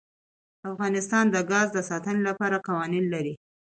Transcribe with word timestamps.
افغانستان 0.71 1.25
د 1.31 1.37
ګاز 1.51 1.67
د 1.73 1.79
ساتنې 1.89 2.21
لپاره 2.29 2.63
قوانین 2.67 3.05
لري. 3.13 3.33